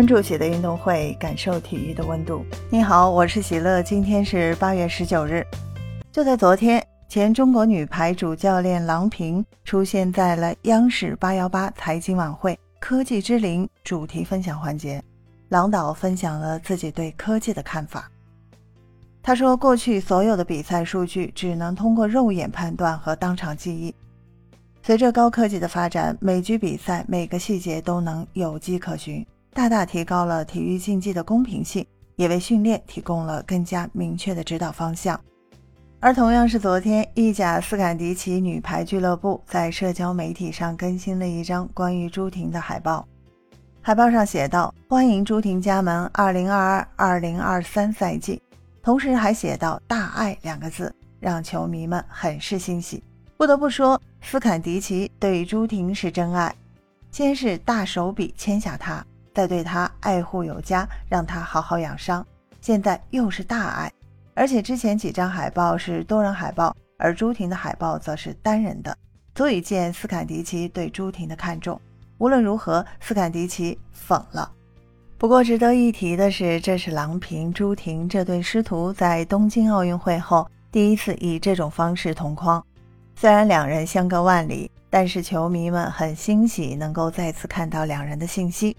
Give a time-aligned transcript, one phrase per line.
[0.00, 2.42] 关注喜乐运动会，感受体育的温度。
[2.70, 5.46] 你好，我是喜乐，今天是八月十九日。
[6.10, 15.02] 就在昨天，前中国女排主教练郎平出现在了央视八幺八财经晚会“科技之林”主题分享环节。
[15.50, 18.10] 郎导分享了自己对科技的看法。
[19.22, 23.94] 他说：“过去所有的比赛数据只能通过肉眼判断和当场记忆，
[24.82, 29.22] 随着高科技的发展，每局比赛每个细节都能有迹可循。”
[29.60, 31.86] 大大提高了体育竞技的公平性，
[32.16, 35.20] 也为训练提供了更加明确的指导方向。
[36.00, 43.06] 而同样是昨天，意甲斯坎迪奇女排俱乐部在社交媒体上更新了一张关于朱婷的海报。
[43.82, 48.40] 海报上写道：“欢迎朱婷加盟2022-2023赛季。”
[48.82, 53.04] 同时还写到“大爱”两个字，让球迷们很是欣喜。
[53.36, 56.54] 不得不说，斯坎迪奇对朱婷是真爱，
[57.12, 59.04] 先是大手笔签下她。
[59.32, 62.26] 再对他爱护有加，让他好好养伤。
[62.60, 63.92] 现在又是大爱，
[64.34, 68.96] 而且之前几张海报是多人海报，而朱婷的海报则是单人的，
[69.34, 71.80] 足以见斯坎迪奇对朱婷的看重。
[72.18, 74.50] 无论如何，斯坎迪奇粉了。
[75.16, 82.62] 不过值得一提的是，这是郎平、朱婷这对师徒在东京奥运会后第一次以这种方式同框。
[83.16, 88.76] 虽然两人相隔万里，但是球迷们很欣喜能够再次看到两人的信息。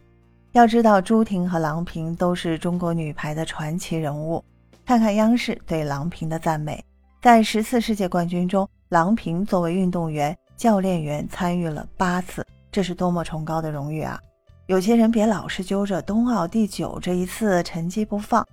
[0.54, 4.44] 要知道，朱婷和郎平都是中国女排的传奇人物。
[4.86, 6.84] 看看央视对郎平的赞美，
[7.22, 14.20] 在十次世界冠军中，郎平作为运动员、教练员参与了八次，这是多么崇高的荣誉啊！
[14.66, 18.46] 有些人别老是揪着冬奥第九这一次成绩不放。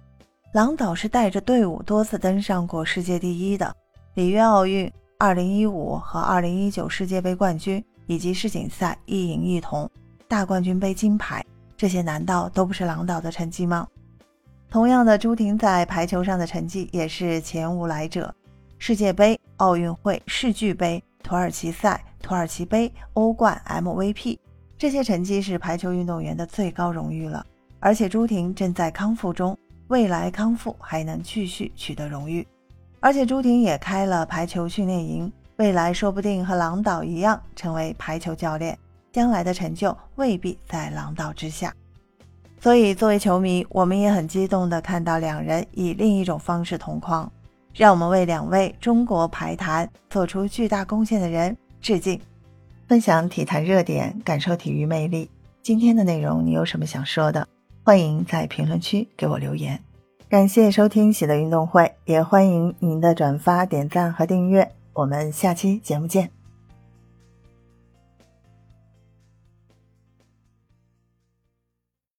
[0.53, 3.75] 郎导是带着队伍多次登上过世界第一的，
[4.15, 9.91] 里约奥运、2015和2019世界杯冠军，以及世锦赛一银一铜，
[10.29, 11.45] 大冠军杯金牌。
[11.79, 13.87] 这些难道都不是郎导的成绩吗？
[14.69, 18.35] 同样的，朱婷在排球上的成绩也是前无来者。
[18.79, 24.41] 世界杯、奥运会、世俱杯、土耳其赛、土耳其杯、欧冠 MVP，
[24.77, 27.47] 这些成绩是排球运动员的最高荣誉了。
[27.79, 29.57] 而且朱婷正在康复中，
[29.87, 32.45] 未来康复还能继续取得荣誉。
[32.99, 38.77] 而且朱婷也开了排球训练营，未来说不定和郎导一样成为排球教练。
[39.13, 41.75] 将来的成就未必在郎导之下，
[42.61, 47.31] 所以作为球迷，我们也很激动地看到两人以另一种方式同框，
[47.75, 52.21] 让我们为两位中国排坛做出巨大贡献的人致敬。
[52.87, 55.31] 分享体坛热点，感受体育魅力。
[55.63, 57.47] 今天的内容你有什么想说的？
[57.85, 59.79] 欢迎在评论区给我留言。
[60.29, 64.71] 感谢收听喜乐运动会，也欢迎您的转发、点赞和订阅。
[64.93, 66.38] 我们下期节目见。